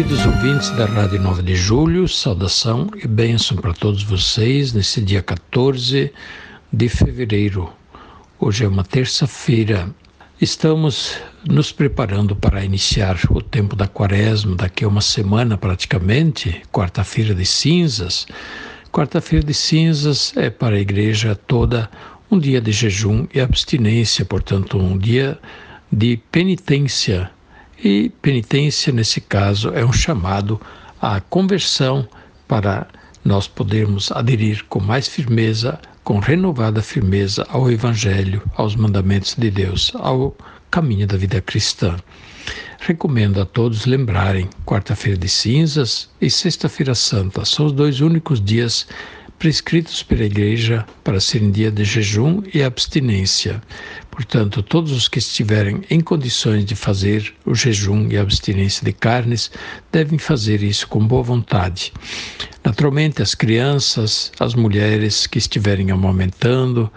Queridos 0.00 0.24
ouvintes 0.24 0.70
da 0.70 0.86
Rádio 0.86 1.20
9 1.20 1.42
de 1.42 1.54
Julho, 1.54 2.08
saudação 2.08 2.88
e 3.04 3.06
bênção 3.06 3.54
para 3.58 3.74
todos 3.74 4.02
vocês 4.02 4.72
nesse 4.72 4.98
dia 5.02 5.20
14 5.20 6.10
de 6.72 6.88
fevereiro. 6.88 7.70
Hoje 8.38 8.64
é 8.64 8.68
uma 8.68 8.82
terça-feira. 8.82 9.94
Estamos 10.40 11.18
nos 11.46 11.70
preparando 11.70 12.34
para 12.34 12.64
iniciar 12.64 13.18
o 13.28 13.42
tempo 13.42 13.76
da 13.76 13.86
quaresma, 13.86 14.56
daqui 14.56 14.86
a 14.86 14.88
uma 14.88 15.02
semana 15.02 15.58
praticamente, 15.58 16.62
quarta-feira 16.72 17.34
de 17.34 17.44
cinzas. 17.44 18.26
Quarta-feira 18.90 19.44
de 19.44 19.52
cinzas 19.52 20.34
é 20.34 20.48
para 20.48 20.76
a 20.76 20.80
igreja 20.80 21.36
toda 21.46 21.90
um 22.30 22.38
dia 22.38 22.62
de 22.62 22.72
jejum 22.72 23.26
e 23.34 23.38
abstinência, 23.38 24.24
portanto, 24.24 24.78
um 24.78 24.96
dia 24.96 25.38
de 25.92 26.18
penitência 26.32 27.30
e 27.82 28.10
penitência, 28.20 28.92
nesse 28.92 29.20
caso, 29.20 29.70
é 29.70 29.84
um 29.84 29.92
chamado 29.92 30.60
à 31.00 31.20
conversão 31.20 32.06
para 32.46 32.86
nós 33.24 33.46
podermos 33.46 34.10
aderir 34.12 34.64
com 34.68 34.80
mais 34.80 35.08
firmeza, 35.08 35.78
com 36.04 36.18
renovada 36.18 36.82
firmeza 36.82 37.46
ao 37.48 37.70
Evangelho, 37.70 38.42
aos 38.54 38.76
mandamentos 38.76 39.34
de 39.34 39.50
Deus, 39.50 39.92
ao 39.94 40.36
caminho 40.70 41.06
da 41.06 41.16
vida 41.16 41.40
cristã. 41.40 41.96
Recomendo 42.80 43.40
a 43.40 43.44
todos 43.44 43.84
lembrarem 43.84 44.48
quarta-feira 44.64 45.18
de 45.18 45.28
cinzas 45.28 46.08
e 46.20 46.30
sexta-feira 46.30 46.94
santa. 46.94 47.44
São 47.44 47.66
os 47.66 47.72
dois 47.72 48.00
únicos 48.00 48.42
dias 48.42 48.86
prescritos 49.40 50.02
pela 50.02 50.24
Igreja 50.24 50.86
para 51.02 51.18
serem 51.18 51.50
dia 51.50 51.70
de 51.70 51.82
jejum 51.82 52.42
e 52.52 52.62
abstinência. 52.62 53.62
Portanto, 54.10 54.62
todos 54.62 54.92
os 54.92 55.08
que 55.08 55.18
estiverem 55.18 55.80
em 55.88 55.98
condições 55.98 56.62
de 56.66 56.76
fazer 56.76 57.32
o 57.46 57.54
jejum 57.54 58.06
e 58.10 58.18
abstinência 58.18 58.84
de 58.84 58.92
carnes 58.92 59.50
devem 59.90 60.18
fazer 60.18 60.62
isso 60.62 60.86
com 60.86 61.04
boa 61.06 61.22
vontade. 61.22 61.90
Naturalmente, 62.62 63.22
as 63.22 63.34
crianças, 63.34 64.30
as 64.38 64.54
mulheres 64.54 65.26
que 65.26 65.38
estiverem 65.38 65.90
amamentando, 65.90 66.92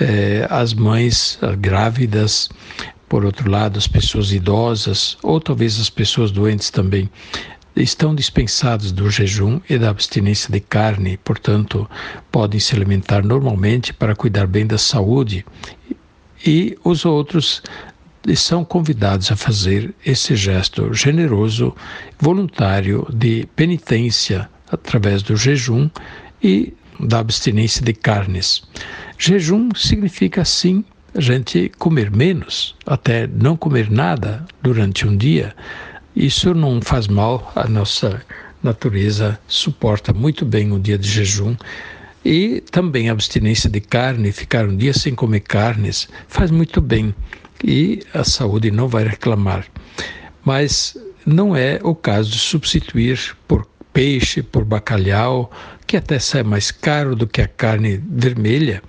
eh, 0.00 0.46
as 0.48 0.72
mães 0.72 1.38
as 1.42 1.54
grávidas, 1.56 2.48
por 3.06 3.26
outro 3.26 3.50
lado, 3.50 3.76
as 3.76 3.86
pessoas 3.86 4.32
idosas 4.32 5.18
ou 5.22 5.38
talvez 5.38 5.78
as 5.78 5.90
pessoas 5.90 6.30
doentes 6.30 6.70
também 6.70 7.10
estão 7.74 8.14
dispensados 8.14 8.92
do 8.92 9.10
jejum 9.10 9.60
e 9.68 9.78
da 9.78 9.90
abstinência 9.90 10.52
de 10.52 10.60
carne, 10.60 11.16
portanto, 11.18 11.88
podem 12.30 12.60
se 12.60 12.74
alimentar 12.74 13.24
normalmente 13.24 13.92
para 13.92 14.14
cuidar 14.14 14.46
bem 14.46 14.66
da 14.66 14.78
saúde. 14.78 15.44
E 16.44 16.76
os 16.84 17.04
outros 17.04 17.62
são 18.36 18.64
convidados 18.64 19.32
a 19.32 19.36
fazer 19.36 19.94
esse 20.04 20.36
gesto 20.36 20.92
generoso, 20.92 21.74
voluntário 22.18 23.06
de 23.12 23.48
penitência 23.56 24.48
através 24.70 25.22
do 25.22 25.36
jejum 25.36 25.90
e 26.42 26.72
da 27.00 27.18
abstinência 27.18 27.82
de 27.82 27.92
carnes. 27.92 28.62
Jejum 29.18 29.70
significa, 29.74 30.44
sim, 30.44 30.84
a 31.14 31.20
gente 31.20 31.70
comer 31.78 32.10
menos, 32.10 32.74
até 32.86 33.26
não 33.26 33.56
comer 33.56 33.90
nada 33.90 34.46
durante 34.62 35.06
um 35.06 35.16
dia 35.16 35.54
isso 36.14 36.54
não 36.54 36.80
faz 36.80 37.08
mal, 37.08 37.52
a 37.54 37.66
nossa 37.66 38.22
natureza 38.62 39.38
suporta 39.48 40.12
muito 40.12 40.44
bem 40.44 40.72
o 40.72 40.78
dia 40.78 40.98
de 40.98 41.08
jejum. 41.08 41.56
E 42.24 42.62
também 42.70 43.08
a 43.08 43.12
abstinência 43.12 43.68
de 43.68 43.80
carne, 43.80 44.30
ficar 44.30 44.66
um 44.66 44.76
dia 44.76 44.92
sem 44.92 45.14
comer 45.14 45.40
carnes, 45.40 46.08
faz 46.28 46.50
muito 46.50 46.80
bem 46.80 47.12
e 47.64 48.00
a 48.14 48.22
saúde 48.22 48.70
não 48.70 48.88
vai 48.88 49.04
reclamar. 49.04 49.66
Mas 50.44 50.96
não 51.26 51.56
é 51.56 51.80
o 51.82 51.94
caso 51.94 52.30
de 52.30 52.38
substituir 52.38 53.36
por 53.48 53.66
peixe, 53.92 54.42
por 54.42 54.64
bacalhau, 54.64 55.50
que 55.86 55.96
até 55.96 56.18
sai 56.18 56.42
mais 56.42 56.70
caro 56.70 57.14
do 57.14 57.26
que 57.26 57.40
a 57.42 57.48
carne 57.48 58.02
vermelha, 58.08 58.82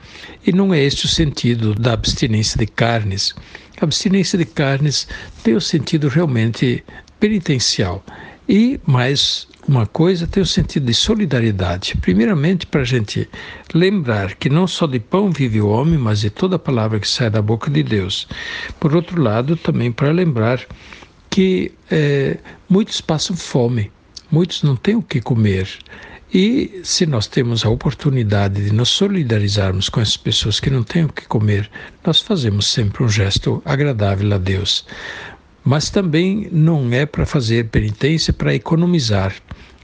e 0.46 0.52
não 0.52 0.74
é 0.74 0.82
este 0.82 1.06
o 1.06 1.10
sentido 1.10 1.76
da 1.76 1.94
abstinência 1.94 2.58
de 2.58 2.66
carnes. 2.66 3.36
A 3.82 3.84
abstinência 3.84 4.38
de 4.38 4.46
carnes 4.46 5.08
tem 5.44 5.56
o 5.56 5.62
sentido 5.62 6.08
realmente 6.08 6.84
penitencial. 7.24 8.04
E 8.50 8.82
mais 8.86 9.48
uma 9.66 9.86
coisa 9.86 10.28
tem 10.28 10.44
o 10.44 10.46
sentido 10.46 10.88
de 10.88 10.94
solidariedade. 10.94 11.96
Primeiramente, 12.02 12.68
para 12.68 12.82
a 12.82 12.84
gente 12.84 13.30
lembrar 13.74 14.36
que 14.36 14.50
não 14.50 14.68
só 14.68 14.86
de 14.86 15.00
pão 15.00 15.32
vive 15.32 15.62
o 15.62 15.70
homem, 15.70 15.98
mas 15.98 16.20
de 16.20 16.30
toda 16.30 16.60
palavra 16.60 17.00
que 17.00 17.08
sai 17.08 17.30
da 17.30 17.42
boca 17.42 17.72
de 17.72 17.82
Deus. 17.82 18.28
Por 18.78 18.94
outro 18.94 19.22
lado, 19.22 19.56
também 19.56 19.90
para 19.90 20.12
lembrar 20.12 20.60
que 21.30 21.72
é, 21.90 22.40
muitos 22.68 23.00
passam 23.00 23.38
fome, 23.38 23.90
muitos 24.30 24.62
não 24.62 24.76
têm 24.76 24.96
o 24.96 25.02
que 25.02 25.22
comer. 25.22 25.70
E 26.34 26.82
se 26.84 27.06
nós 27.06 27.26
temos 27.26 27.64
a 27.64 27.70
oportunidade 27.70 28.66
de 28.66 28.74
nos 28.74 28.90
solidarizarmos 28.90 29.88
com 29.88 30.02
essas 30.02 30.18
pessoas 30.18 30.60
que 30.60 30.70
não 30.70 30.84
têm 30.84 31.06
o 31.06 31.14
que 31.14 31.26
comer, 31.26 31.70
nós 32.06 32.20
fazemos 32.20 32.68
sempre 32.68 33.02
um 33.02 33.08
gesto 33.08 33.62
agradável 33.64 34.34
a 34.34 34.38
Deus 34.38 34.86
mas 35.64 35.90
também 35.90 36.48
não 36.52 36.92
é 36.92 37.06
para 37.06 37.26
fazer 37.26 37.70
penitência 37.70 38.34
para 38.34 38.54
economizar. 38.54 39.34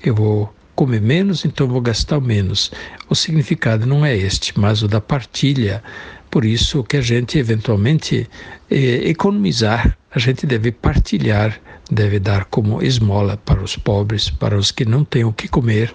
Eu 0.03 0.15
vou 0.15 0.53
comer 0.75 1.01
menos, 1.01 1.45
então 1.45 1.67
vou 1.67 1.81
gastar 1.81 2.19
menos. 2.19 2.71
O 3.09 3.15
significado 3.15 3.85
não 3.85 4.05
é 4.05 4.15
este, 4.15 4.57
mas 4.59 4.81
o 4.81 4.87
da 4.87 5.01
partilha. 5.01 5.83
Por 6.29 6.45
isso 6.45 6.83
que 6.83 6.97
a 6.97 7.01
gente 7.01 7.37
eventualmente 7.37 8.29
eh, 8.69 9.09
economizar, 9.09 9.97
a 10.11 10.19
gente 10.19 10.45
deve 10.45 10.71
partilhar, 10.71 11.59
deve 11.89 12.19
dar 12.19 12.45
como 12.45 12.83
esmola 12.83 13.35
para 13.37 13.63
os 13.63 13.75
pobres, 13.75 14.29
para 14.29 14.57
os 14.57 14.71
que 14.71 14.85
não 14.85 15.03
têm 15.03 15.23
o 15.23 15.33
que 15.33 15.47
comer, 15.47 15.93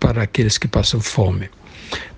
para 0.00 0.22
aqueles 0.22 0.58
que 0.58 0.68
passam 0.68 1.00
fome. 1.00 1.50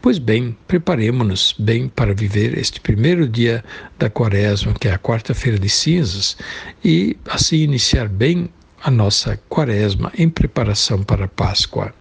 Pois 0.06 0.20
bem, 0.20 0.56
preparemos-nos 0.68 1.52
bem 1.58 1.88
para 1.88 2.14
viver 2.14 2.56
este 2.56 2.80
primeiro 2.80 3.28
dia 3.28 3.64
da 3.98 4.08
quaresma, 4.08 4.72
que 4.72 4.86
é 4.86 4.92
a 4.92 4.98
quarta-feira 5.00 5.58
de 5.58 5.68
cinzas, 5.68 6.36
e 6.84 7.16
assim 7.28 7.56
iniciar 7.56 8.08
bem 8.08 8.48
a 8.84 8.88
nossa 8.88 9.36
quaresma 9.48 10.12
em 10.16 10.28
preparação 10.28 11.02
para 11.02 11.24
a 11.24 11.28
Páscoa. 11.28 11.92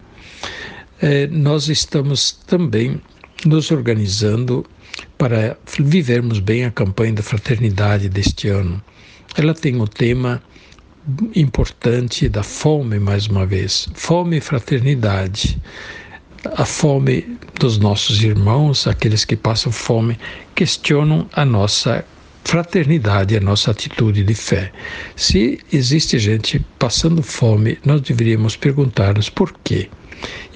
É, 1.02 1.26
nós 1.26 1.68
estamos 1.68 2.30
também 2.30 3.02
nos 3.44 3.72
organizando 3.72 4.64
para 5.18 5.58
vivermos 5.76 6.38
bem 6.38 6.64
a 6.64 6.70
campanha 6.70 7.14
da 7.14 7.24
fraternidade 7.24 8.08
deste 8.08 8.46
ano. 8.46 8.80
Ela 9.36 9.52
tem 9.52 9.80
o 9.80 9.88
tema 9.88 10.40
importante 11.34 12.28
da 12.28 12.44
fome, 12.44 13.00
mais 13.00 13.26
uma 13.26 13.44
vez: 13.44 13.88
fome 13.94 14.36
e 14.36 14.40
fraternidade 14.40 15.60
a 16.56 16.64
fome 16.64 17.38
dos 17.58 17.78
nossos 17.78 18.22
irmãos, 18.22 18.86
aqueles 18.86 19.24
que 19.24 19.36
passam 19.36 19.72
fome, 19.72 20.18
questionam 20.54 21.28
a 21.32 21.44
nossa 21.44 22.04
fraternidade, 22.44 23.36
a 23.36 23.40
nossa 23.40 23.72
atitude 23.72 24.22
de 24.22 24.34
fé. 24.34 24.70
Se 25.16 25.58
existe 25.72 26.18
gente 26.18 26.64
passando 26.78 27.22
fome, 27.22 27.78
nós 27.84 28.00
deveríamos 28.00 28.56
perguntar-nos 28.56 29.28
por 29.28 29.52
quê 29.64 29.88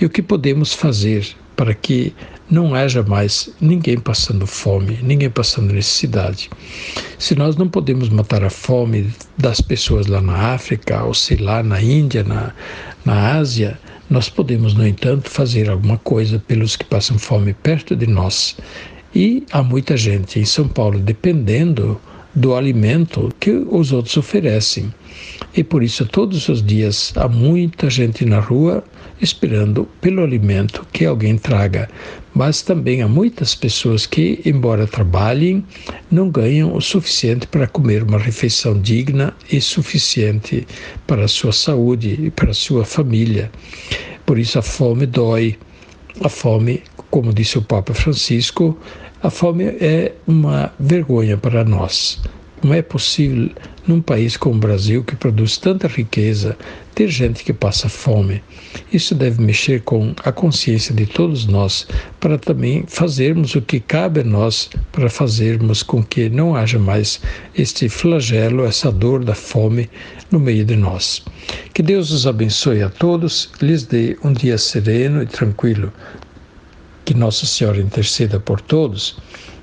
e 0.00 0.04
o 0.04 0.10
que 0.10 0.22
podemos 0.22 0.72
fazer 0.72 1.26
para 1.56 1.74
que 1.74 2.14
não 2.48 2.74
haja 2.74 3.02
mais 3.02 3.50
ninguém 3.60 3.98
passando 3.98 4.46
fome, 4.46 4.98
ninguém 5.02 5.28
passando 5.28 5.72
necessidade. 5.72 6.48
Se 7.18 7.34
nós 7.34 7.56
não 7.56 7.68
podemos 7.68 8.08
matar 8.08 8.42
a 8.42 8.50
fome 8.50 9.12
das 9.36 9.60
pessoas 9.60 10.06
lá 10.06 10.20
na 10.20 10.54
África, 10.54 11.04
ou 11.04 11.12
sei 11.12 11.36
lá, 11.36 11.62
na 11.62 11.80
Índia, 11.80 12.24
na, 12.24 12.52
na 13.04 13.36
Ásia, 13.36 13.78
nós 14.10 14.28
podemos, 14.28 14.74
no 14.74 14.84
entanto, 14.84 15.30
fazer 15.30 15.70
alguma 15.70 15.96
coisa 15.96 16.42
pelos 16.46 16.74
que 16.74 16.84
passam 16.84 17.16
fome 17.16 17.54
perto 17.54 17.94
de 17.94 18.08
nós. 18.08 18.56
E 19.14 19.44
há 19.52 19.62
muita 19.62 19.96
gente 19.96 20.40
em 20.40 20.44
São 20.44 20.66
Paulo 20.66 20.98
dependendo 20.98 22.00
do 22.34 22.54
alimento 22.54 23.32
que 23.38 23.50
os 23.50 23.92
outros 23.92 24.16
oferecem. 24.16 24.92
E 25.56 25.62
por 25.62 25.82
isso, 25.82 26.04
todos 26.06 26.48
os 26.48 26.60
dias, 26.62 27.12
há 27.16 27.28
muita 27.28 27.88
gente 27.88 28.24
na 28.24 28.40
rua 28.40 28.84
esperando 29.20 29.88
pelo 30.00 30.22
alimento 30.22 30.86
que 30.92 31.04
alguém 31.04 31.36
traga. 31.36 31.88
Mas 32.34 32.62
também 32.62 33.02
há 33.02 33.08
muitas 33.08 33.54
pessoas 33.54 34.06
que, 34.06 34.40
embora 34.44 34.86
trabalhem, 34.86 35.64
não 36.10 36.30
ganham 36.30 36.74
o 36.74 36.80
suficiente 36.80 37.46
para 37.46 37.66
comer 37.66 38.02
uma 38.02 38.18
refeição 38.18 38.80
digna 38.80 39.34
e 39.50 39.60
suficiente 39.60 40.66
para 41.06 41.24
a 41.24 41.28
sua 41.28 41.52
saúde 41.52 42.18
e 42.20 42.30
para 42.30 42.50
a 42.50 42.54
sua 42.54 42.84
família. 42.84 43.50
Por 44.24 44.38
isso 44.38 44.58
a 44.58 44.62
fome 44.62 45.06
dói. 45.06 45.58
A 46.22 46.28
fome, 46.28 46.82
como 47.10 47.32
disse 47.32 47.58
o 47.58 47.62
Papa 47.62 47.94
Francisco, 47.94 48.78
a 49.22 49.30
fome 49.30 49.64
é 49.64 50.12
uma 50.26 50.72
vergonha 50.78 51.36
para 51.36 51.64
nós. 51.64 52.20
Não 52.62 52.74
é 52.74 52.82
possível, 52.82 53.50
num 53.86 54.02
país 54.02 54.36
como 54.36 54.56
o 54.56 54.58
Brasil, 54.58 55.02
que 55.02 55.16
produz 55.16 55.56
tanta 55.56 55.88
riqueza, 55.88 56.58
ter 56.94 57.08
gente 57.08 57.42
que 57.42 57.54
passa 57.54 57.88
fome. 57.88 58.42
Isso 58.92 59.14
deve 59.14 59.40
mexer 59.40 59.80
com 59.80 60.14
a 60.22 60.30
consciência 60.30 60.94
de 60.94 61.06
todos 61.06 61.46
nós, 61.46 61.86
para 62.20 62.36
também 62.36 62.84
fazermos 62.86 63.54
o 63.54 63.62
que 63.62 63.80
cabe 63.80 64.20
a 64.20 64.24
nós, 64.24 64.68
para 64.92 65.08
fazermos 65.08 65.82
com 65.82 66.04
que 66.04 66.28
não 66.28 66.54
haja 66.54 66.78
mais 66.78 67.22
este 67.56 67.88
flagelo, 67.88 68.66
essa 68.66 68.92
dor 68.92 69.24
da 69.24 69.34
fome 69.34 69.88
no 70.30 70.38
meio 70.38 70.64
de 70.66 70.76
nós. 70.76 71.24
Que 71.72 71.82
Deus 71.82 72.10
os 72.10 72.26
abençoe 72.26 72.82
a 72.82 72.90
todos, 72.90 73.50
lhes 73.62 73.84
dê 73.84 74.18
um 74.22 74.34
dia 74.34 74.58
sereno 74.58 75.22
e 75.22 75.26
tranquilo. 75.26 75.90
Que 77.06 77.14
Nossa 77.14 77.46
Senhora 77.46 77.80
interceda 77.80 78.38
por 78.38 78.60
todos 78.60 79.16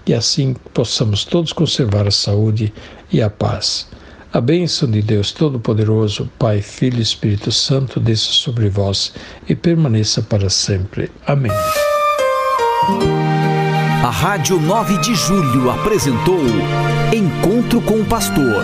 e 0.07 0.13
assim 0.13 0.56
possamos 0.74 1.25
todos 1.25 1.51
conservar 1.54 2.07
a 2.07 2.12
saúde 2.12 2.74
e 3.12 3.21
a 3.21 3.30
paz. 3.30 3.88
A 4.31 4.42
bênção 4.42 4.89
de 4.89 5.01
Deus 5.01 5.31
Todo-Poderoso, 5.31 6.30
Pai, 6.38 6.62
Filho 6.62 7.00
e 7.00 7.01
Espírito 7.01 7.51
Santo, 7.51 8.00
desça 8.00 8.31
sobre 8.31 8.69
vós 8.69 9.13
e 9.48 9.56
permaneça 9.56 10.21
para 10.21 10.50
sempre. 10.50 11.09
Amém. 11.25 11.51
A 14.04 14.09
Rádio 14.09 14.59
9 14.59 14.98
de 15.00 15.15
Julho 15.15 15.69
apresentou 15.69 16.39
Encontro 17.13 17.81
com 17.81 18.01
o 18.01 18.06
Pastor, 18.06 18.63